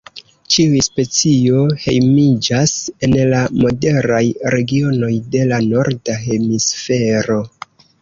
[0.53, 2.73] Ĉiuj specio hejmiĝas
[3.09, 4.25] en la moderaj
[4.57, 7.43] regionoj de la norda hemisfero.